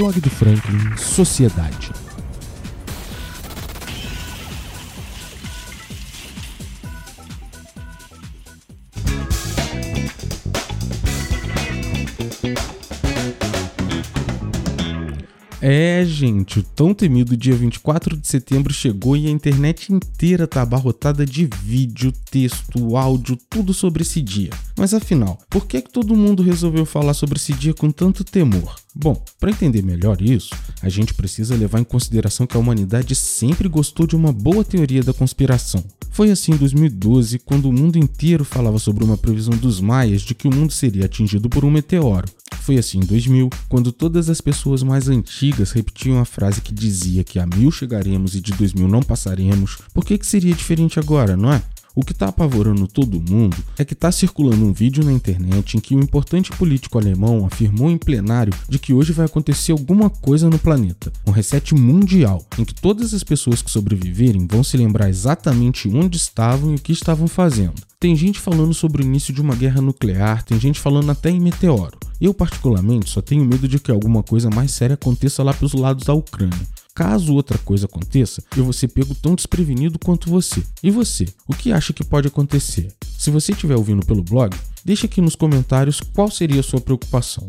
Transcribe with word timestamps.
Blog 0.00 0.18
do 0.18 0.30
Franklin 0.30 0.96
Sociedade. 0.96 2.09
É, 15.62 16.02
gente, 16.06 16.60
o 16.60 16.62
tão 16.62 16.94
temido 16.94 17.36
dia 17.36 17.54
24 17.54 18.16
de 18.16 18.26
setembro 18.26 18.72
chegou 18.72 19.14
e 19.14 19.26
a 19.26 19.30
internet 19.30 19.92
inteira 19.92 20.46
tá 20.46 20.62
abarrotada 20.62 21.26
de 21.26 21.46
vídeo, 21.62 22.12
texto, 22.30 22.96
áudio, 22.96 23.38
tudo 23.48 23.74
sobre 23.74 24.02
esse 24.02 24.22
dia. 24.22 24.50
Mas 24.74 24.94
afinal, 24.94 25.38
por 25.50 25.66
que, 25.66 25.82
que 25.82 25.92
todo 25.92 26.16
mundo 26.16 26.42
resolveu 26.42 26.86
falar 26.86 27.12
sobre 27.12 27.36
esse 27.36 27.52
dia 27.52 27.74
com 27.74 27.90
tanto 27.90 28.24
temor? 28.24 28.74
Bom, 28.94 29.22
para 29.38 29.50
entender 29.50 29.82
melhor 29.82 30.22
isso, 30.22 30.54
a 30.82 30.88
gente 30.88 31.12
precisa 31.12 31.54
levar 31.54 31.78
em 31.78 31.84
consideração 31.84 32.46
que 32.46 32.56
a 32.56 32.60
humanidade 32.60 33.14
sempre 33.14 33.68
gostou 33.68 34.06
de 34.06 34.16
uma 34.16 34.32
boa 34.32 34.64
teoria 34.64 35.02
da 35.02 35.12
conspiração. 35.12 35.84
Foi 36.10 36.30
assim 36.30 36.52
em 36.52 36.56
2012, 36.56 37.38
quando 37.38 37.68
o 37.68 37.72
mundo 37.72 37.98
inteiro 37.98 38.44
falava 38.44 38.78
sobre 38.78 39.04
uma 39.04 39.16
previsão 39.16 39.56
dos 39.56 39.78
maias 39.80 40.22
de 40.22 40.34
que 40.34 40.48
o 40.48 40.54
mundo 40.54 40.72
seria 40.72 41.04
atingido 41.04 41.48
por 41.48 41.64
um 41.64 41.70
meteoro. 41.70 42.26
Foi 42.60 42.78
assim 42.78 42.98
em 42.98 43.06
2000, 43.06 43.50
quando 43.68 43.90
todas 43.90 44.28
as 44.28 44.40
pessoas 44.40 44.82
mais 44.82 45.08
antigas 45.08 45.72
repetiam 45.72 46.20
a 46.20 46.24
frase 46.24 46.60
que 46.60 46.72
dizia 46.72 47.24
que 47.24 47.38
a 47.38 47.46
mil 47.46 47.70
chegaremos 47.70 48.34
e 48.34 48.40
de 48.40 48.52
2000 48.52 48.86
não 48.86 49.02
passaremos. 49.02 49.78
Por 49.92 50.04
que, 50.04 50.18
que 50.18 50.26
seria 50.26 50.54
diferente 50.54 50.98
agora, 50.98 51.36
não 51.36 51.52
é? 51.52 51.62
O 52.00 52.02
que 52.02 52.12
está 52.12 52.28
apavorando 52.28 52.88
todo 52.88 53.20
mundo 53.20 53.54
é 53.76 53.84
que 53.84 53.92
está 53.92 54.10
circulando 54.10 54.64
um 54.64 54.72
vídeo 54.72 55.04
na 55.04 55.12
internet 55.12 55.76
em 55.76 55.80
que 55.80 55.94
um 55.94 56.00
importante 56.00 56.50
político 56.50 56.96
alemão 56.96 57.44
afirmou 57.44 57.90
em 57.90 57.98
plenário 57.98 58.54
de 58.66 58.78
que 58.78 58.94
hoje 58.94 59.12
vai 59.12 59.26
acontecer 59.26 59.72
alguma 59.72 60.08
coisa 60.08 60.48
no 60.48 60.58
planeta, 60.58 61.12
um 61.26 61.30
reset 61.30 61.74
mundial, 61.74 62.42
em 62.58 62.64
que 62.64 62.74
todas 62.74 63.12
as 63.12 63.22
pessoas 63.22 63.60
que 63.60 63.70
sobreviverem 63.70 64.46
vão 64.50 64.64
se 64.64 64.78
lembrar 64.78 65.10
exatamente 65.10 65.90
onde 65.90 66.16
estavam 66.16 66.72
e 66.72 66.76
o 66.76 66.80
que 66.80 66.92
estavam 66.92 67.28
fazendo. 67.28 67.74
Tem 68.00 68.16
gente 68.16 68.40
falando 68.40 68.72
sobre 68.72 69.02
o 69.02 69.04
início 69.04 69.34
de 69.34 69.42
uma 69.42 69.54
guerra 69.54 69.82
nuclear, 69.82 70.42
tem 70.42 70.58
gente 70.58 70.80
falando 70.80 71.10
até 71.10 71.28
em 71.28 71.38
meteoro. 71.38 71.98
Eu, 72.18 72.32
particularmente, 72.32 73.10
só 73.10 73.20
tenho 73.20 73.44
medo 73.44 73.68
de 73.68 73.78
que 73.78 73.90
alguma 73.90 74.22
coisa 74.22 74.48
mais 74.48 74.70
séria 74.70 74.94
aconteça 74.94 75.42
lá 75.42 75.52
pelos 75.52 75.74
lados 75.74 76.06
da 76.06 76.14
Ucrânia. 76.14 76.66
Caso 76.94 77.34
outra 77.34 77.56
coisa 77.58 77.86
aconteça, 77.86 78.42
eu 78.56 78.64
vou 78.64 78.72
ser 78.72 78.88
pego 78.88 79.14
tão 79.14 79.34
desprevenido 79.34 79.98
quanto 79.98 80.28
você. 80.28 80.62
E 80.82 80.90
você? 80.90 81.26
O 81.46 81.54
que 81.54 81.72
acha 81.72 81.92
que 81.92 82.04
pode 82.04 82.28
acontecer? 82.28 82.92
Se 83.18 83.30
você 83.30 83.52
estiver 83.52 83.76
ouvindo 83.76 84.04
pelo 84.04 84.22
blog, 84.22 84.56
deixe 84.84 85.06
aqui 85.06 85.20
nos 85.20 85.36
comentários 85.36 86.00
qual 86.00 86.30
seria 86.30 86.60
a 86.60 86.64
sua 86.64 86.80
preocupação. 86.80 87.48